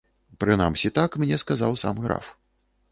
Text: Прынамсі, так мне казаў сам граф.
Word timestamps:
Прынамсі, 0.43 0.91
так 0.97 1.19
мне 1.25 1.41
казаў 1.53 1.79
сам 1.85 2.05
граф. 2.09 2.35